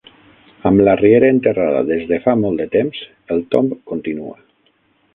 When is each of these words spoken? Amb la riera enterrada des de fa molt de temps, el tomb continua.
Amb 0.69 0.81
la 0.87 0.95
riera 1.01 1.29
enterrada 1.33 1.85
des 1.91 2.03
de 2.13 2.21
fa 2.25 2.35
molt 2.47 2.65
de 2.65 2.69
temps, 2.79 3.05
el 3.37 3.47
tomb 3.55 3.81
continua. 3.95 4.39